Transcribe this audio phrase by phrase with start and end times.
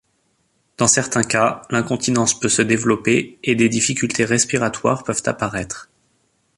[0.77, 5.91] Dans certains cas, l'incontinence peut se développer et des difficultés respiratoires peuvent apparaître.